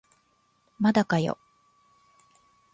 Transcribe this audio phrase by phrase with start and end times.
[0.79, 1.37] まだかよ